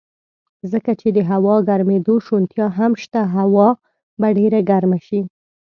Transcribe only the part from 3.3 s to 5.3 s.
هوا به ډېره ګرمه شي.